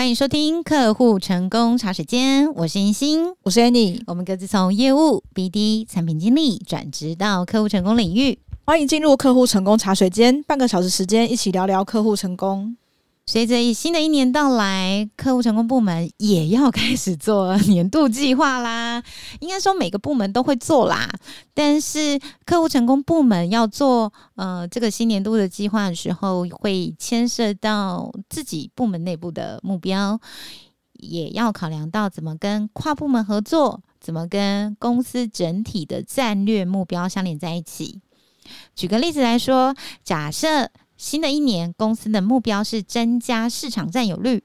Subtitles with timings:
[0.00, 12.74] 欢迎收听客户成功茶水间，我是银星，我是 Annie，我们各自从业务、BD、产品经理转职到客户成功领域，欢迎进入客户成功茶水间，半个小时时间一起聊聊客户成功。
[13.30, 19.00] 随着新的一年到来，客户成功部门也要开始做年度计划啦。
[19.38, 21.08] 应该说每个部门都会做啦，
[21.54, 30.20] 但是客户成功部门要做呃这个新年度的计划的时候，会牵涉到自己部门内部的目标，
[30.94, 38.00] 也要考量到怎么跟跨部门合作，怎么跟公司整体的战略目标相连在一起。
[38.74, 40.68] 举个例子来说，假设。
[41.00, 44.44] 新的一年，公司的目标是增加市场占有率。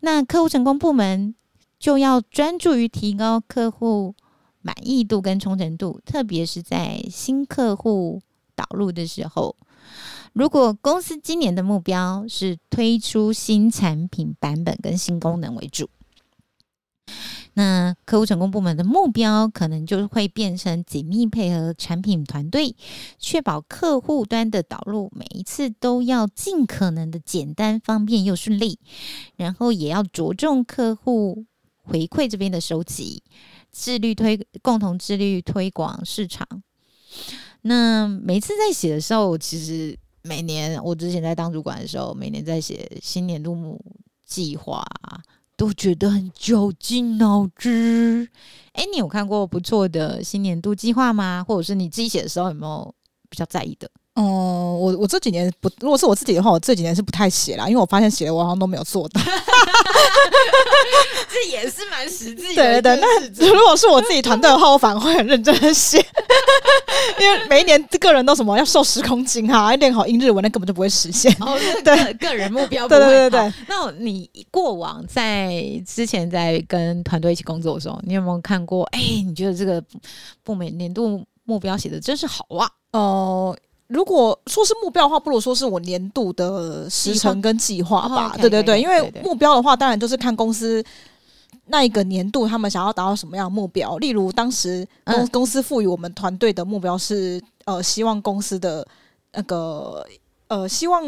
[0.00, 1.34] 那客户成功部门
[1.78, 4.14] 就要专注于提高客户
[4.62, 8.22] 满意度跟忠诚度，特别是在新客户
[8.56, 9.54] 导入的时候。
[10.32, 15.90] 如果公司今年的目标是推出新产品版本跟新功能为主。
[17.58, 22.76] 那客户成功部门的目标可能就会变成紧密配合产品团队，
[23.18, 28.78] 确保客户端的导入每一次都要尽可能的简单、方便又顺利，
[29.34, 31.46] 然后也要着重客户
[31.82, 33.24] 回馈这边的收集，
[33.72, 36.46] 致力推共同致力推广市场。
[37.62, 43.84] 那每次在写的时候，其实每年我之前在当主管的时候，每年在写新年度目
[44.24, 44.86] 计划。
[45.58, 48.30] 都觉得很绞尽脑汁。
[48.74, 51.44] 哎，你有看过不错的新年度计划吗？
[51.46, 52.94] 或者是你自己写的时候有没有
[53.28, 53.90] 比较在意的？
[54.18, 59.20] 哦、嗯，我我这几年不，如果是我自己的话，我这几年是不太写啦，因为我发现写的我好像都没有做到。
[61.30, 62.62] 这也是蛮实际的。
[62.62, 66.04] 对对对，那如果是我自己团队的话，我反而会很认真的写，
[67.20, 71.32] 因为每一年个人都什么要瘦十公斤哈，要练好英日文，那根本就不会实现。
[71.38, 73.00] 哦，对，个人目标不会。
[73.00, 73.52] 对对对对。
[73.68, 78.82] 那你过往在之前在跟团队一起工作的时候，你有没有看过？
[78.86, 79.80] 哎，你觉得这个
[80.42, 82.68] 部门年度目标写的真是好啊？
[82.92, 83.67] 哦、呃。
[83.88, 88.36] 如果说是目标的话，不如说是我年度的时程跟计划吧。
[88.38, 90.84] 对对对，因为目标的话，当然就是看公司
[91.68, 93.96] 那一个年度他们想要达到什么样的目标。
[93.96, 98.86] 例如，当时公公司赋予我们团队的目标是，呃，希望公司的
[99.32, 100.06] 那个
[100.48, 101.02] 呃，希望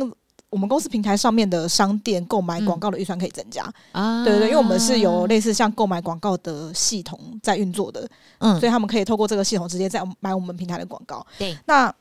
[0.49, 3.63] 我们公司平台上面的商店购买广告的预算可以增加。
[3.93, 8.09] 啊，对对对，因为我们是有类似像购买广告的系统在运作的，
[8.39, 11.27] 嗯，所以他们可以透过这个系统直接在买我们平台的广告。
[11.39, 11.95] 对，那。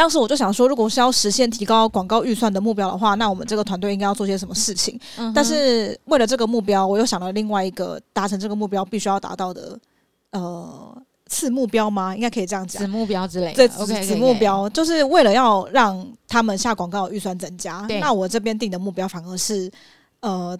[0.00, 4.98] 当时我就想说，如果是要实现提高广告预算的目标的话，那我们这个团队应该要做些什么事情？
[5.18, 9.78] 嗯、但是为了这个目标，我又想到另外一个达成这个目标必须要达到的
[10.30, 10.96] 呃
[11.26, 12.16] 次目标吗？
[12.16, 13.52] 应该可以这样讲，子目标之类的。
[13.52, 17.86] 对，子子目标就是为了要让他们下广告预算增加。
[18.00, 19.70] 那我这边定的目标反而是
[20.20, 20.58] 呃。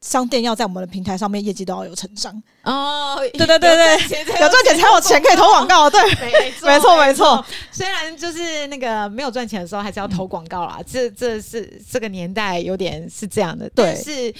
[0.00, 2.32] 商店要在我们的平台上面业绩都要有成长
[2.62, 7.44] 哦，对对对对，有赚钱才有钱可以投广告，对，没错没错没错。
[7.72, 14.32] 虽然就是那个没有赚钱的时候还是要投广告啦，嗯、这这是这个年代有点是这样的，对，但是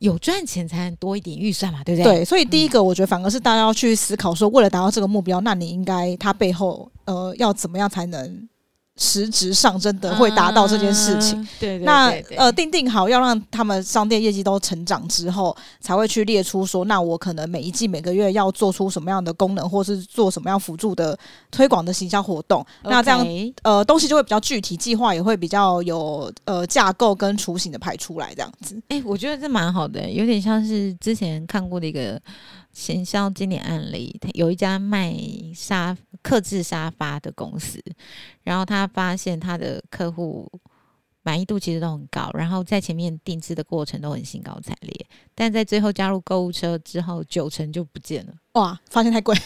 [0.00, 2.16] 有赚钱才能多一点预算嘛，对不对？
[2.18, 8.48] 对，所以第一个我觉得反而是大家要去思考说，为了达到这个目标，那你应该它背后呃要怎么样才能。
[8.96, 21.18] 实质上真的会达到这件事情，嗯、对，对，对，对，那呃定定好要让他们商店业绩都成长之后，才会去列出说，那我可能每一季每个月要做出什么样的功能，或是做什么样辅助的
[21.50, 23.26] 推广的行销活动那这样
[23.62, 28.76] 呃东西就会比较具体，计划也会比较有呃架构跟雏形的排出来这样子。
[28.90, 32.20] 哎、欸，我觉得这蛮好的，有点像是之前看过的一个。
[32.74, 35.14] 行销经典案例，有一家卖
[35.54, 37.82] 沙客制沙发的公司，
[38.42, 40.50] 然后他发现他的客户
[41.22, 48.34] 满意度其实都很高，然后在前面定制的过程都很兴高采烈，但在最后加入购物车之后，九成就不见了。
[48.54, 49.34] 哇，发现太贵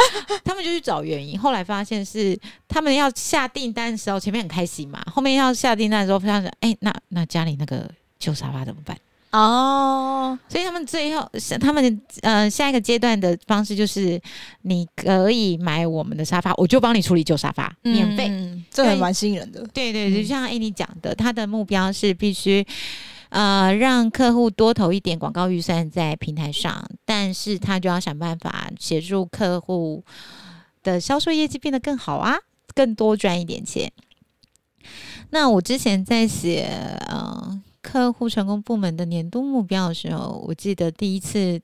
[0.42, 8.96] 他们就去找原因，后来发现是他们要下订单的时候前面很开心嘛，后面要下订单的时候发现，哎，那那家里那个旧沙发怎么办？
[9.32, 11.28] 哦，oh, 所以他们最后，
[11.60, 14.18] 他们呃下一个阶段的方式就是，
[14.62, 19.66] 你可以买我们的沙发，我就帮你处理旧沙发，嗯、免费，这还蛮吸引人的。
[19.74, 22.64] 对对，就像 Annie 讲的，他的目标是必须
[23.28, 30.02] 呃让客户多投一点广告预算在平台上，但是他就要想办法协助客户
[30.82, 32.36] 的销售业绩变得更好啊，
[32.74, 33.92] 更多赚一点钱。
[35.30, 36.70] 那我之前在写
[37.08, 37.55] 呃。
[37.96, 41.58] 客户成功部门的年度目标的时候，我记得第一次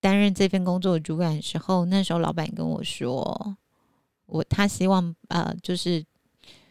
[0.00, 3.56] 担任这份工作的主管的时候，那时候老板跟我说，
[4.26, 6.04] 我他希望呃，就是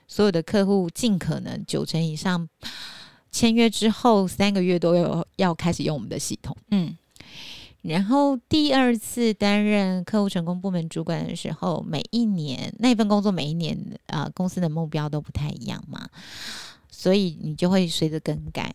[0.10, 2.50] 所有的客户尽可能九成以上
[3.31, 6.54] 签约之后三个月都有要开始用我们的系统。
[6.72, 6.98] 嗯，
[7.81, 13.77] 然后第二次担任客户成功部门主管的时候，每一年那份工作每一年
[14.07, 16.10] 啊、呃，公司的目标都不太一样嘛，
[16.98, 18.74] 所以你就会随着更改。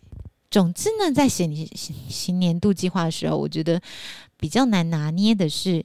[0.49, 1.65] 总之呢，在写你
[2.09, 3.81] 新年度计划的时候，我觉得
[4.37, 5.83] 比较难拿捏的是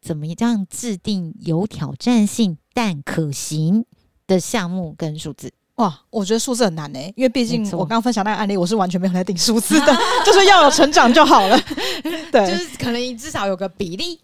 [0.00, 3.84] 怎么样制定有挑战性但可行
[4.26, 5.52] 的项目跟数字。
[5.76, 9.86] 哇，我觉得数字很难诶、欸，因为毕竟我刚刚分享那个案例，我是完全没有在定数字的，
[10.24, 11.60] 就是要有成长就好了。
[12.30, 14.20] 对，就是可能至少有个比例。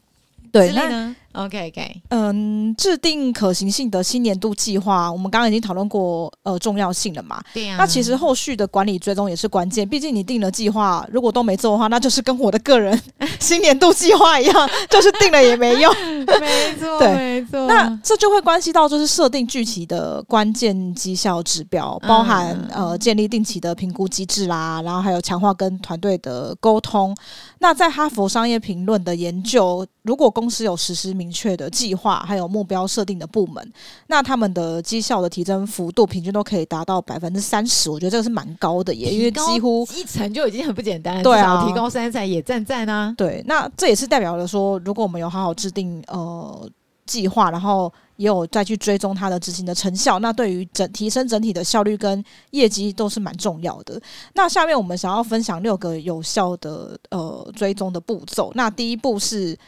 [0.52, 1.14] 对，那。
[1.32, 7.40] OK OK，嗯，制定可行性的新年度计划，我们刚刚已经讨论过，呃，重要性了嘛？
[7.54, 7.78] 对呀、啊。
[7.78, 13.00] 那其实后续的管理追踪也是关键，毕竟你定了计划，如果都没做的话，那就是跟我的个人
[13.38, 15.94] 新年度计划一样，就是定了也没用。
[16.40, 17.66] 没错，对，没错。
[17.66, 27.16] 那这就会关系到就是设定具体的关键绩效指标，包含、嗯、呃建立定期的评估机制啦，然后还有强化跟团队的沟通。
[27.60, 33.72] 那在哈佛商业评论的研究，如果公司有实施明确的计划，还有目标设定的部门，
[34.06, 37.90] 那他们的绩效的提升幅度平均都可以达到百分之三十。
[37.90, 41.22] 我觉得这个是蛮高的耶，因为几乎一层就已经很不简单了。
[41.22, 43.14] 对啊，提高三成也赞赞啊。
[43.18, 46.66] 对，那这也是代表了说，如果我们有好好制定呃
[47.04, 54.00] 计划，然后也有再去追踪它的执行的成效，那对于整提升整体的效率跟业绩都是蛮重要的。
[54.32, 58.50] 那下面我们想要分享六个有效的呃追踪的步骤。
[58.54, 59.58] 那第一步是。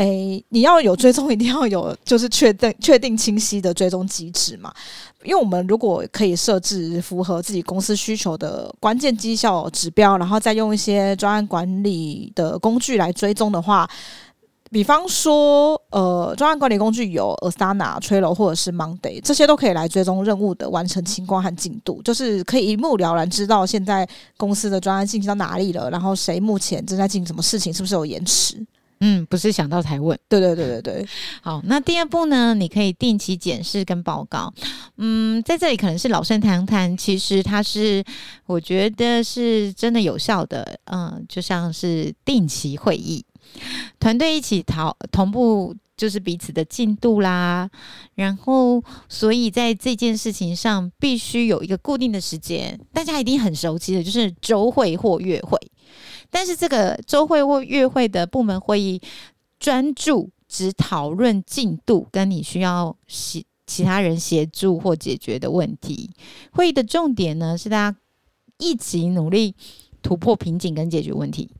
[0.00, 4.72] 诶、你要有追踪，一定要有就是确定确定清晰的追踪机制嘛。
[5.24, 13.86] 因为我们如果可以设置符合自己公司需求的关键绩效指标，然后再用一些专案管理的工具来追踪的话，
[14.70, 24.08] 比方说呃，专案管理工具有 Asana、Trello 或者是 Monday，这些都可以来追踪任务的完成情况和进度，就是可以一目了然知道现在
[24.38, 28.56] 公司的专案进行到哪里了，然后谁目前正在进行什么事情，是不是有延迟。
[29.00, 30.18] 嗯，不是想到才问。
[30.28, 31.06] 对对对对对。
[31.42, 32.54] 好，那第二步呢？
[32.54, 34.52] 你可以定期检视跟报告。
[34.98, 38.04] 嗯，在这里可能是老生常谈，其实它是
[38.44, 40.78] 我觉得是真的有效的。
[40.84, 43.24] 嗯，就像是定期会议，
[43.98, 47.70] 团队一起讨同步，就是彼此的进度啦。
[48.16, 55.58] 然后，所以在这件事情上必须有一个固定的时间，大家一定很熟悉的，就是周会或月会。
[56.30, 59.00] 但是这个周会或月会的部门会议，
[59.58, 66.10] 专注只讨论进度，跟你需要协其他人协助或解决的问题。
[66.52, 67.96] 会议的重点呢，是大家
[68.58, 69.54] 一起努力
[70.02, 71.50] 突破瓶颈跟解决问题。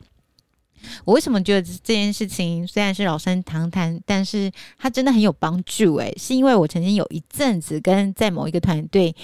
[1.05, 5.97] 我为什么觉得这件事情虽然是老生常谈，但是它真的很有帮助？
[5.97, 9.15] 诶，是因为我曾经有一阵子跟在某一个团队。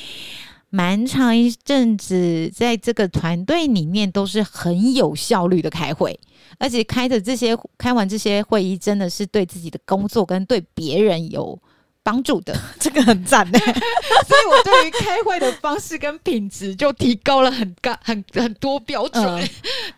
[0.70, 6.18] 蛮长一阵子，在这个团队里面都是很有效率的开会，
[6.58, 11.58] 而且开的这些开完这些会议，真的是对自己的工作跟对别人有
[12.06, 13.58] 帮助的， 这个很赞呢。
[13.58, 19.48] 所以我对于开会的方式跟品质就提高了很高很很多标准，嗯、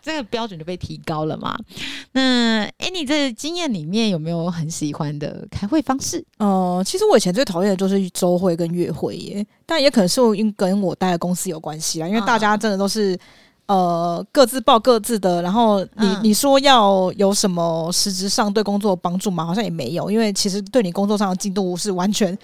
[0.01, 1.55] 这个标准就被提高了嘛。
[2.13, 6.25] 那哎，你这经验里面有没有很喜欢的开会方式？
[6.39, 13.15] 哦、呃，其实我以前最讨厌的就是周会跟月会耶，但也可能是因跟我待的公司有关系啦，因为大家真的都是。
[13.69, 19.45] 呃，各自报各自的，然后你、嗯、你说要有什么实质上对工作帮助吗？
[19.45, 22.35] 好像也没有，因为其实对你工作上的进度是完全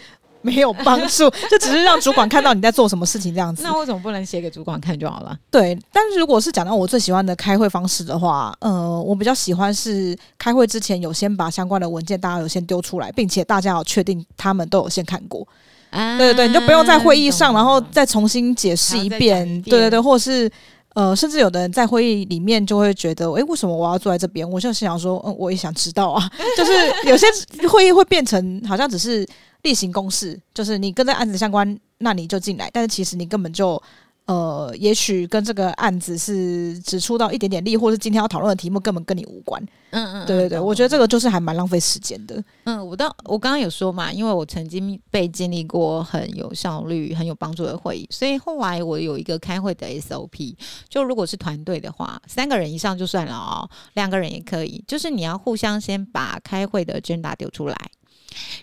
[0.43, 3.63] 没有帮助， 就只是让主管看到你在做什么事情这样子。
[3.63, 5.35] 那为什么不能写给主管看就好了？
[5.49, 15.47] 对，但是如果是讲到我最喜欢的开会方式的话，呃，我比较喜欢是开会之前有先把相关的文件大家有先丢出来，并且大家有确定他们都有先看过。
[15.89, 19.59] 啊、对对对，你就不用在会议上然后再重新解释一遍。
[19.63, 20.47] 对对对，或者是。
[20.95, 24.49] 呃，甚至有的人在会议里面就会觉得，诶，为什么我要坐在这边？
[24.49, 26.27] 我就是想说，嗯，我也想知道啊。
[26.57, 26.71] 就是
[27.07, 27.27] 有些
[27.69, 29.27] 会议会变成好像只是
[29.61, 33.81] 例行公事，就是你跟这案子相关，那你就进来，但是其实你根本就。
[34.25, 39.63] 呃，也许跟这个案子是只出到一点点力，或是今天要讨论的题目根本跟你无关。
[39.91, 42.43] 嗯嗯，对对对，我觉得这个就是还蛮浪费时间的。
[42.65, 50.55] 嗯，我当我刚刚有说嘛，因为我曾经被经历过很有效率、很有帮助的会议，所以后来我有一个开会的 SOP，
[50.89, 57.77] 就如果是团队的话，三个人以上就算了哦，两个人也可以，就是你要互相先把开会的 agenda 丢出来。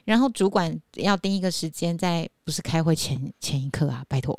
[0.04, 4.36] 然后主管要定一个时间，在不是开会前前一刻啊，拜托，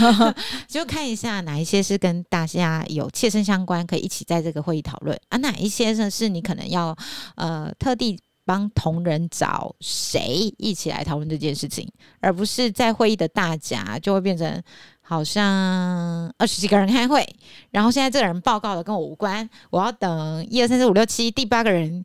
[0.66, 5.18] 就看一下哪一些是跟大家有切身相关，可以一起在这个会议讨论。
[5.28, 6.96] 啊，哪一些呢是你可能要
[7.36, 14.62] 呃特地帮同仁找谁一起来讨论这件事情，而不是在会议的大家就会变成
[15.08, 17.24] 好像二十几个人开会，
[17.70, 22.04] 然后现在这个人报告的跟我无关，我要等一二三四五六七第八个人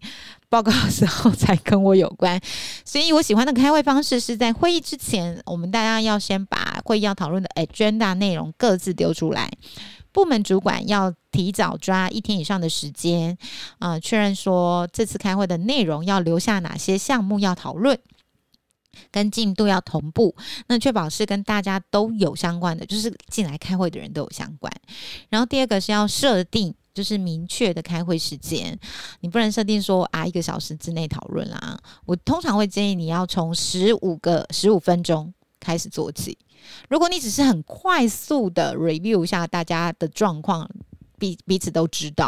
[0.50, 2.40] 报告的时候才跟我有关，
[2.86, 9.50] 所以我喜欢的开会方式是在会议之前，我们大家要先把会议要讨论的 agenda 内容各自丢出来，
[10.12, 13.36] 部门主管要提早抓一天以上的时间，
[13.80, 17.98] 啊、确认说这次开会的内容要留下哪些项目要讨论。
[19.12, 20.36] 跟进度要同步，
[20.68, 24.72] 那确保是跟大家都有相关的，就是进来开会的人都有相关。
[25.30, 28.78] 然后第二个是要设定，就是明确的开会时间，
[29.22, 31.80] 你不能设定说啊一个小时之内讨论啦。
[32.06, 36.38] 我通常会建议你要从十五个十五分钟开始做起。
[36.90, 40.70] 如果你只是很快速的 review 一下大家的状况。
[41.22, 42.28] 彼彼此都知道，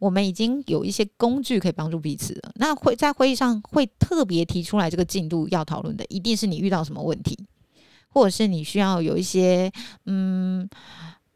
[0.00, 2.50] 我们已经有一些工具可以帮助彼此了。
[2.56, 7.38] 那会在会议上会特别提出来这个进度要讨论的，一定是你遇到什么问题，
[8.08, 9.70] 或者是你需要有一些
[10.06, 10.68] 嗯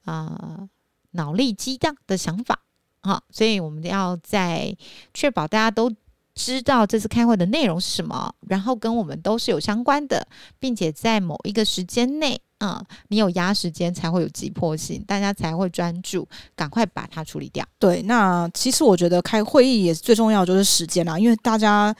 [0.04, 0.68] 啊
[1.12, 2.60] 脑力激荡的想法
[3.02, 3.22] 啊。
[3.30, 4.76] 所以我们要在
[5.14, 5.94] 确保大家都
[6.34, 10.26] 知道这次开会的内容是什么，然后跟我们都是有相关的，
[10.58, 12.40] 并且在某一个时间内。
[12.60, 17.62] 嗯，你有压时间才会有急迫性，大家才会专注，赶快把它处理掉。
[17.78, 21.94] 对，那其实我觉得开会议也是最重要的就是时间啦，因为大家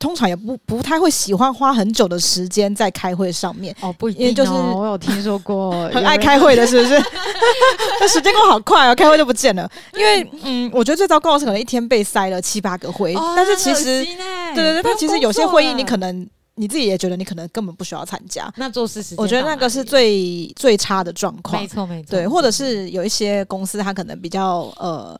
[0.00, 3.72] 通常也不不太会喜欢花很久的时间在开会上面。
[3.80, 6.98] 哦，不一定哦，就是我有听说过 很爱开会的， 是不是？
[8.00, 9.70] 那时间过好快哦，开会就不见了。
[9.94, 16.28] 因为嗯，我觉得最糟糕的是可能一天被塞了七八个会，哦，但是其实对对对，但其实有些会议你可能。
[16.56, 21.60] 你自己也觉得你可能根本不需要参加，那做事时间，我觉得那个是最最差的状况。
[21.60, 22.10] 没错，没错。
[22.10, 25.18] 对，或者是有一些公司，它可能比较呃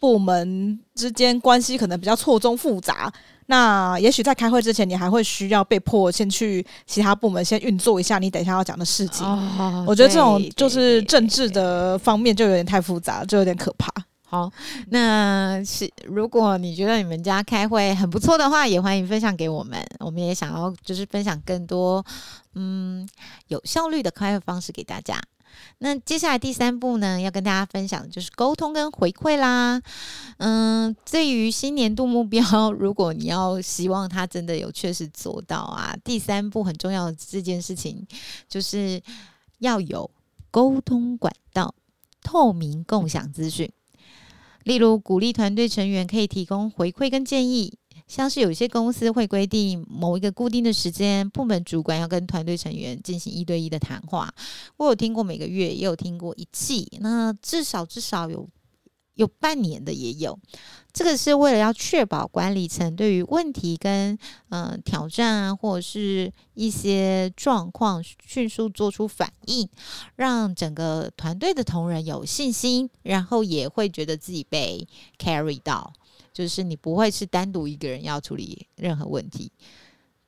[0.00, 3.12] 部门之间关系可能比较错综复杂。
[3.50, 9.26] 那也许在开会之前，你还会需要被迫先去其他部门先运作一下你等一下要讲的事情。
[9.26, 13.90] 哦，我觉得这种就是政治的方面就有点太复杂，就有点可怕。
[14.30, 14.52] 好，
[14.88, 19.82] 那是如果你觉得你们家开会很不错的话，也欢迎分享给我们。
[20.00, 22.04] 我们也想要就是分享更多
[22.54, 23.08] 嗯
[23.46, 25.18] 有效率的开会方式给大家。
[25.78, 29.80] 那接下来第三步呢，要跟大家分享的就是沟通跟回馈啦。
[30.36, 38.06] 嗯，对于新年度目标，如果你要希望它真的有确实做到啊，第三步很重要的这件事情
[38.46, 39.02] 就是
[39.60, 40.10] 要有
[40.50, 41.74] 沟通管道，
[42.22, 43.72] 透明共享资讯。
[44.68, 47.72] 例如，鼓励团队成员可以提供回馈跟建议，
[48.06, 54.30] 像是有些公司会规定某一个固定的时间，部门主管要跟团队成员进行一对一的谈话。
[54.76, 58.46] 我有听过每个月，也有听过一季，那至少至少有。
[59.18, 60.38] 有半年的也有，
[60.92, 64.16] 这个是为了要确保管理层对于问题跟
[64.50, 69.68] 嗯、挑战啊，或者是一些状况迅速做出反应，
[70.14, 74.86] 让整个团队的同仁有信心，然后也会觉得自己被
[75.18, 75.92] carry 到，
[76.32, 79.50] 就是你不会是单独一个人要处理任何问题。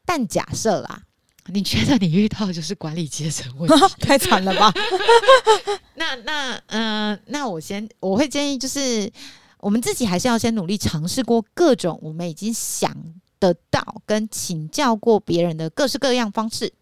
[0.04, 1.04] 但假设啦。
[1.52, 4.73] 你觉得你遇到的就是管理阶层问题， 太惨了吧？
[5.97, 9.11] 那那嗯、呃，那我先我会建议，就是
[9.59, 12.97] 我们自己还是要先努力尝试过各种我们已经想
[13.38, 16.73] 得到跟请教过别人的各式各样方式，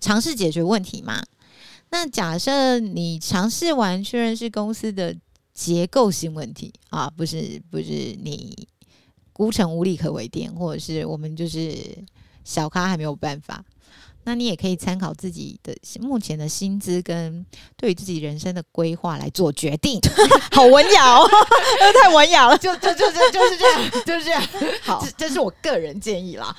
[0.00, 1.22] 尝试解决问题嘛。
[1.90, 5.16] 那假设你尝试完确认是公司的
[5.54, 7.84] 结构性问题啊，不是不是
[8.22, 8.68] 你
[9.32, 12.04] 孤城无力可为电，或者是我们就是。
[12.46, 13.62] 小咖还没有办法，
[14.22, 17.44] 那你也可以参考自己的目前的薪资跟
[17.76, 20.00] 对于自己人生的规划来做决定。
[20.52, 21.28] 好文雅哦，
[22.02, 24.42] 太文雅了，就就就就就是这样， 就是这样。
[24.82, 26.56] 好，这，这是我个人建议啦。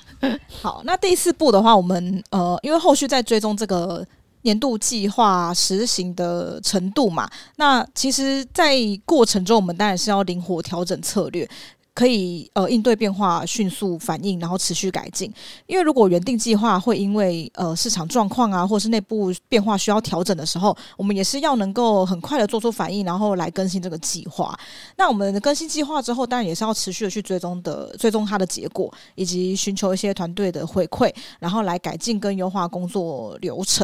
[0.61, 4.05] 好，那第四步的话，我们呃，因为后续在追踪这个
[4.43, 8.75] 年度计划实行的程度嘛，那其实，在
[9.05, 11.49] 过程中，我们当然是要灵活调整策略。
[11.97, 15.33] 可以呃应对变化，迅速反应，然后持续改进。
[15.65, 24.55] 因为如果原定计划会因为呃市场状况啊，或是内部变化需要调整的时候，我们也是要能够很快的做出反应，然后来更新这个计划。
[24.97, 33.83] 那我们更新计划之后，当然也是要持续的去追踪的，追踪它的结果，以及寻求一些团队的回馈，然后来改进跟优化工作流程。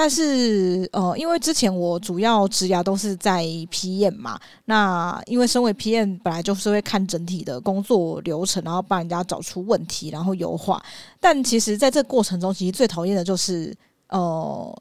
[0.00, 10.80] 但是，呃，因为之前我主要职涯都是在 PM 嘛，那因为身为 PM 本来就是会看整体的工作流程，然后帮人家找出问题，然后优化。
[11.18, 13.74] 但其实，在这过程中，其实最讨厌的就是，
[14.10, 14.72] 呃，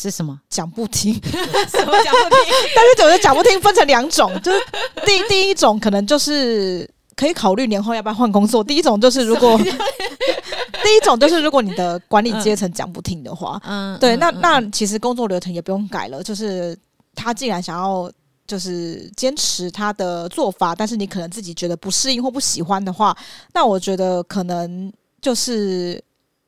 [0.00, 0.40] 是什么？
[0.48, 2.54] 讲不听， 什么讲不听？
[2.76, 4.58] 但是总是讲不听，分成两种，就是
[5.04, 6.88] 第第一种可能就是。
[7.16, 8.62] 可以考虑年后要不要换工作。
[8.62, 9.58] 第一种就是如果
[10.82, 16.76] 第一种就是如果你的管理阶层讲不听的话，嗯，对，嗯那那嗯其实工作流程也不用改了，就是
[17.14, 18.10] 他既然想要
[18.46, 23.16] 就是坚持他的做法，但是你可能自己觉得不适应或不喜欢的话，
[23.52, 26.02] 那我觉得可能就是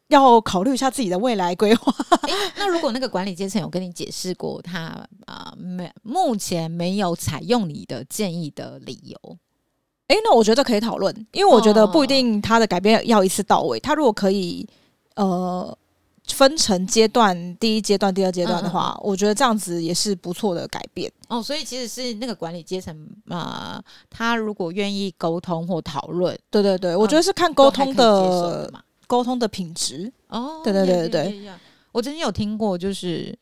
[0.08, 1.94] 要考虑一下自己的未来规划。
[2.22, 9.36] 欸，那如果那个管理阶层有跟你解释过他啊没目前没有采用你的建议的理由，
[10.12, 14.66] 诶，那我觉得可以讨论，因为我觉得不一定他的改变要一次到位，他如果可以
[15.16, 15.76] 呃。
[16.34, 21.42] 分成阶段，第一阶段、第二阶段的话，嗯嗯，我觉得这样子也是不错的改变哦。
[21.42, 22.96] 所以其实是那个管理阶层
[23.28, 28.72] 啊、呃，他如果愿意沟通或讨论，对对对，我觉得是看沟通的
[29.08, 30.60] 沟通的品质哦。
[30.62, 31.50] 对对对对对，
[31.90, 33.36] 我曾经有听过，就是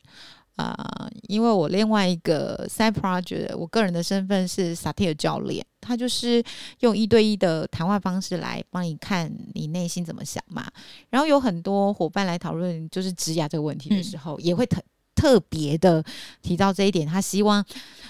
[0.61, 5.65] 啊、呃，因为我另外一个 side project，我个人的身份是萨提尔教练。
[5.83, 6.43] 他就是
[6.81, 10.69] 用一对一的谈话方式来帮你看你内心怎么想嘛。
[11.09, 14.79] 然后有很多伙伴来讨论就是职涯这个问题的时候，嗯、也会特
[15.15, 16.03] 特别的
[16.43, 17.07] 提到这一点。
[17.07, 17.59] 他希望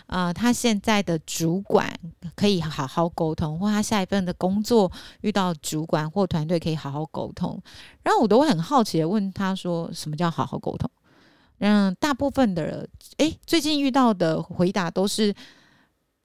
[0.05, 1.89] 啊、呃，他现在的主管
[2.35, 4.91] 可以好好沟通，或他下一份的工作
[5.21, 7.57] 遇到主管或团队可以好好沟通。
[8.03, 10.91] 然后我都会很好奇的问他说：“什么叫好好沟通？”
[11.61, 12.87] 嗯，大部分的人，
[13.17, 15.33] 诶，最近遇到的回答都是。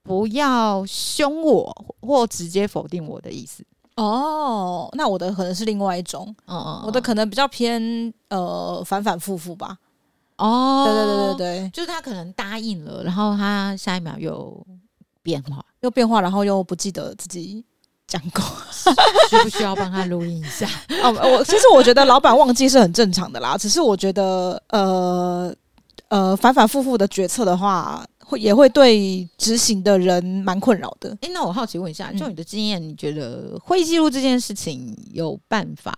[0.09, 3.66] 不要凶我或直接否定我的意思
[3.97, 9.76] 哦，那我的可能是另外一种，嗯嗯，我的可能比较偏呃反反复复吧。
[10.37, 14.64] 哦，对对对对对，就是他可能答应了，然后他下一秒又
[15.25, 17.64] 变化，又变化，然后又不记得自己
[18.07, 18.43] 讲过，
[19.29, 20.69] 需不需要帮他录音一下？
[21.03, 25.55] 哦，我其实我觉得老板忘记是很正常的啦，只是我觉得呃
[26.09, 28.07] 呃反反复复的决策的话。
[28.29, 31.17] 会也会对执行的人蛮困扰的。
[31.21, 35.95] 诶，那我好奇问一下，就你的经验，你觉得会议记录这件事情有办法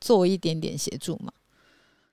[0.00, 1.32] 做一点点协助吗？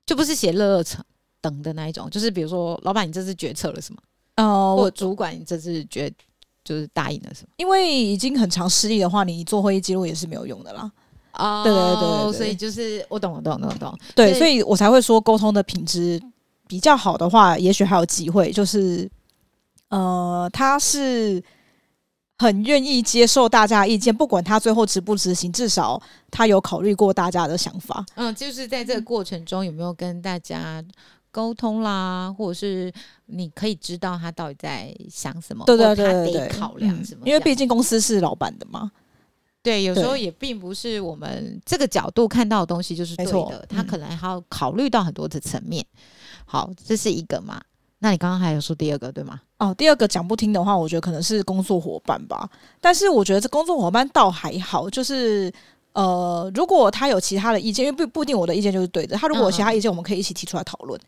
[0.04, 1.06] 就不是写乐乐成
[1.42, 4.01] 等的那一种，就是比如说，老板你这次决策了什么？
[4.44, 6.12] 哦，我主管你这次决
[6.64, 7.50] 就是答应了什么？
[7.58, 10.92] 因为已经很长失利的话，你做会议记录也是没有用的啦。
[11.34, 14.00] 哦，对对对，对，对，所以就是我懂，我懂，我懂，我懂。
[14.16, 16.22] 对，所以我才会说沟通的品质
[16.68, 19.10] 比较好的话，也许还有机会，就是。
[19.90, 21.44] 呃，他是
[22.38, 28.06] 很愿意接受大家的意见，不管他最后执不执行，至少他有考虑过大家的想法。
[28.16, 30.82] 嗯，就是在这个过程中有没有跟大家
[31.31, 32.91] 沟通啦，或者是
[33.25, 35.65] 你可以知道他到底在想什么？
[35.65, 37.22] 对对对对，得考量什么？
[37.25, 38.91] 因为毕竟公司是老板的嘛。
[39.63, 45.85] 对，有时候也并不是我们这个角度看到的东西就是对的，他可能还要考虑到很多的层面。
[46.46, 47.61] 好，这是一个嘛。
[48.00, 49.39] 那你刚刚还有说第二个对吗？
[49.59, 52.50] 哦，第二个讲不听的话，我觉得可能是工作伙伴吧。
[52.79, 55.53] 但是我觉得这工作伙伴倒还好，就是
[55.94, 59.18] 呃，如果他有其他的意见，因为不不一定我的意见就是对的。
[59.18, 61.00] 他如果有其他意见，我们可以一起提出来讨论。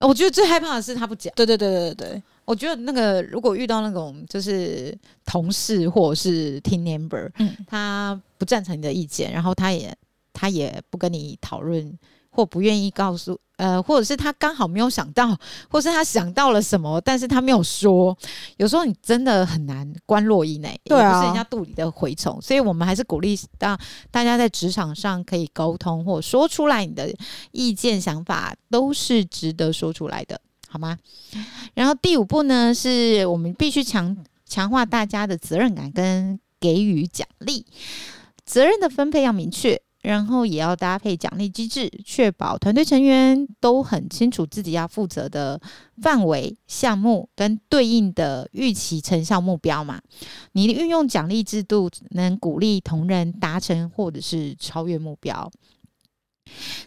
[0.00, 0.08] 嗯。
[0.08, 1.32] 我觉得最害怕的是他不讲。
[1.34, 9.96] 对对对对对，我觉得那个如果遇到那种就是同事或者是 team member，嗯，他不赞成你的意见，然后他也
[10.32, 11.98] 他也不跟你讨论。
[12.34, 15.38] 或不愿意告诉，呃，或者是他刚好没有想到，
[15.70, 18.16] 或是他想到了什么，但是他没有说。
[18.56, 22.42] 有时候你真的很难观落阴诶，对啊，也不是人家肚里的蛔虫。
[22.42, 23.78] 所以我们还是鼓励大
[24.10, 27.08] 大家在职场上可以沟通，或说出来你的
[27.52, 30.98] 意见想法都是值得说出来的，好吗？
[31.74, 37.64] 然后第五步呢，是我们必须强强化大家的责任感跟给予奖励，
[38.44, 39.80] 责任的分配要明确。
[40.04, 45.58] 然后也要搭配奖励机制，确保团队成员都很清楚自己要负责的
[46.02, 49.98] 范围、项目跟对应的预期成效目标嘛。
[50.52, 55.50] 你运用奖励制度，能鼓励同仁达成或者是超越目标。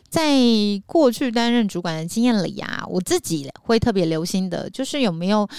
[0.07, 0.37] 在
[0.85, 5.49] 过去担任主管的经验里啊，我自己会特别留心的，就是有没有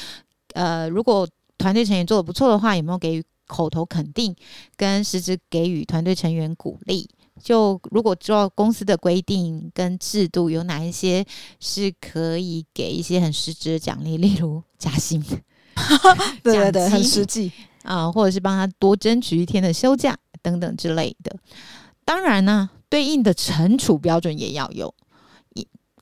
[0.54, 4.36] 呃，如果团队成员做得不错的话，有没有给予口头肯定，
[4.76, 7.10] 跟实质给予团队成员鼓励。
[7.42, 11.24] 就如果知道公司的规定跟制度有哪一些
[11.60, 15.22] 是可以给一些很实质的奖励，例如 加薪，
[16.42, 17.50] 对对对，很实际
[17.82, 21.36] 啊，或者是帮他多争取一天的休假等等之类的。
[22.04, 24.94] 当然呢，对应的惩处标准也要有。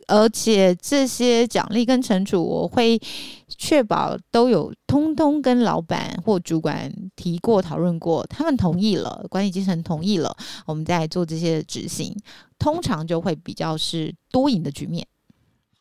[0.09, 3.01] 而且这些奖励跟惩处，我会
[3.49, 12.17] 确保都有通通跟老板或主管提过、讨论过，他们同意了，管理阶层同意了，我们再做这些执行，
[12.59, 15.07] 通常就会比较是多赢的局面。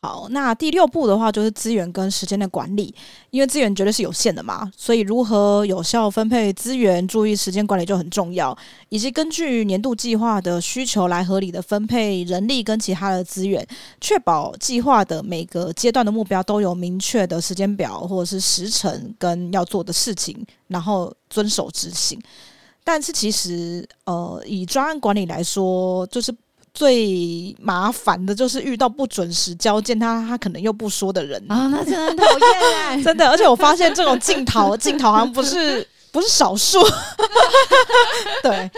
[0.02, 2.94] 好，那第六步的话就是资源跟时间的管理，
[3.30, 8.56] 因为资源绝对是有限的嘛，所以如何有效分配资源，注意时间管理就很重要，
[8.88, 13.66] 以及根据年度计划的需求来合理的分配人力跟其他的资源，
[14.00, 22.20] 确保计划的每个阶段的目标都有明确的时间表或者是时程跟要做的事情，然后遵守执行。
[22.84, 26.32] 但是其实，呃，以专案管理来说，就是。
[26.76, 33.26] 最麻烦的就是遇到不准时交件，他他可能又不说的人啊，那真的很讨厌， 真的。
[33.30, 36.78] 而且我发现这种镜头镜头好像不是不是少数，
[38.44, 38.70] 对。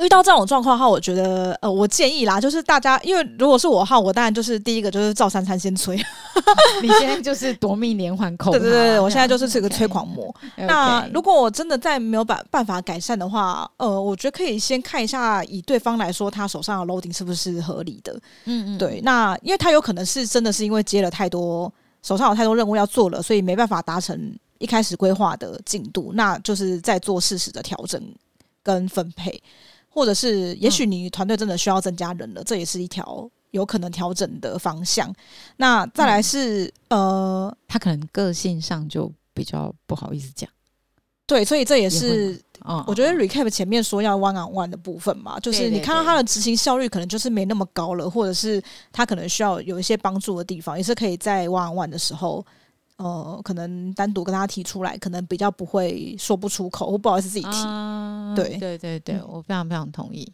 [0.00, 5.96] 遇到这种状况的话，我觉得呃，我建议啦，就是大家，因为如果是我的话，我当然就是第一个就是照三餐先催。
[6.82, 10.34] 你现在就是夺命连环扣，对对对，我现在就是这个催狂魔。
[10.56, 10.66] Okay.
[10.66, 18.12] 那如果我真的再没有办办法改善的话，呃，我觉得可以先看一下，以对方来说，他手上的 loading 是不是合理的。
[18.44, 19.00] 嗯嗯，对。
[19.02, 28.02] 那因为他有可能是真的是因为接了太多，手上有太多任务要做了，所以没办法达成一开始规划的进度，那就是在做适时的调整
[28.62, 29.40] 跟分配。
[29.94, 35.14] 或者是，也许你团队真的需要增加人了，嗯、这也是一条有可能调整的方向。
[35.58, 40.50] 那再来是，嗯、呃，他可能个性上就比较不好意思讲。
[41.26, 42.40] 对，所以这也是也
[42.88, 52.44] 我觉得 recap 前面说要 one on one 的部分嘛，就是你看到他的执行效率可能就是没那么高了，或者是他可能需要有一些帮助的地方，也是可以在 one on one 的时候。
[52.96, 57.66] 呃，可能单独跟他提出来，可能比较不会说不出口，或不好意思自己提。
[57.66, 60.32] 啊、对对对对，我非常非常同意。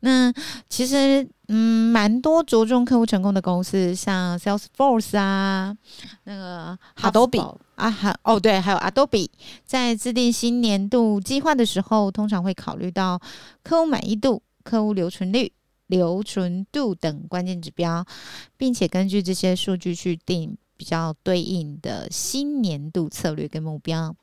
[0.00, 0.32] 那
[0.70, 5.76] 其实，嗯，蛮多着重客户成功的公司，像 Salesforce 啊，
[6.24, 9.28] 那个 Adobe 啊，还哦对，还有 Adobe，
[9.66, 13.20] 在制定新年度计划的时候，通常会考虑到
[13.62, 15.52] 客户满意度、客户留存率、
[15.88, 18.04] 留存度等关键指标，
[18.56, 20.56] 并且根据这些数据去定。
[20.82, 24.16] 比较对应的新年度策略跟目标，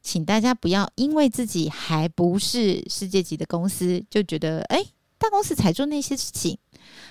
[0.00, 4.82] 请大家不要因为自己还不是世界级的公司，就觉得哎，
[5.18, 6.58] 大公司才做那些事情。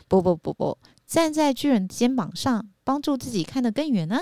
[0.08, 4.22] 不不不不，站在巨人肩膀上，帮助自己看得更远呢、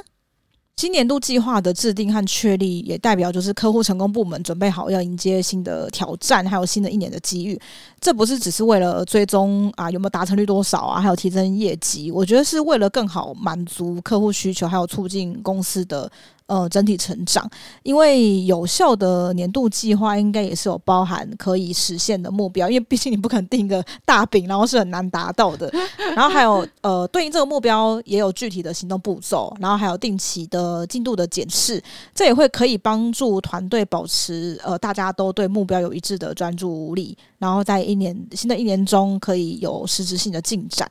[0.80, 7.60] 新年度计划的制定和确立，也代表就是客户成功部门准备好要迎接新的挑战，还有新的一年的机遇。
[8.00, 12.10] 这不是只是为了追踪啊有没有达成率多少啊，还有提升业绩。
[12.10, 16.10] 我觉得是为了更好满足客户需求，还有促进公司的。
[16.50, 17.48] 呃，整体成长，
[17.84, 25.72] 因为有效的年度计划应该也是有包含可以实现的目标，因为毕竟你不可能定一个大饼，然后是很难达到的。
[26.16, 31.80] 然后还有呃，对应这个目标也有具体的行动步骤，然后还有定期的进度的检视，
[32.16, 40.90] 这也会可以帮助团队保持呃大家都对目标有一致的专注力，然后在一年新的一年中可以有实质性的进展。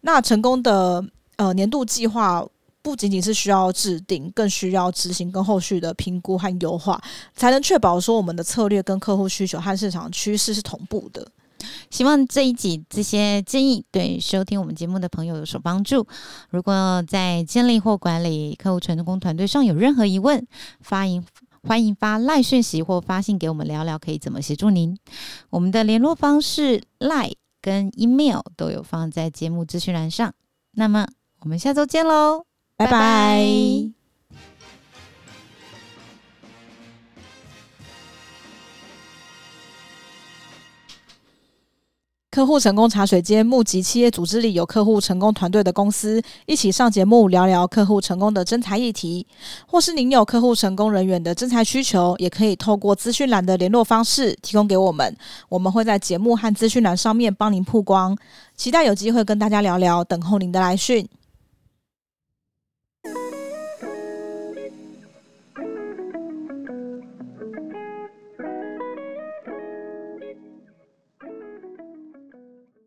[0.00, 1.04] 那成功的
[1.36, 2.44] 呃年度计划。
[2.86, 7.02] 不仅仅是需要制定，更需要执行跟后续的评估和优化，
[7.34, 11.26] 才能确保说我们的策略跟客户需求和市场趋势是同步的。
[11.90, 16.06] 希望这一集这些建议对收听我们节目的朋友有所帮助。
[16.50, 20.46] 如果在建立或管理客户成功团队上有任何疑问，
[20.80, 21.24] 发迎
[21.64, 24.96] 欢迎发赖讯息或发信给我们聊聊，可以怎么协助您。
[25.50, 30.32] 我们的联络方式赖跟 email 都有放在节目资讯栏上。
[30.74, 31.08] 那么
[31.40, 32.55] 我们下周见喽！
[32.76, 33.46] 拜拜。
[42.30, 49.26] 客户成功茶水间募集企业组织里有客户成功团队的公司，一起上节目聊聊客户成功的真才议题。
[49.66, 55.16] 或是您有客户成功人员的真才需求，也可以透过资讯栏的联络方式提供给我们，
[55.48, 58.14] 我们会在节目和资讯栏上面帮您曝光。
[58.54, 61.08] 期待有机会跟大家聊聊，等候您的来讯。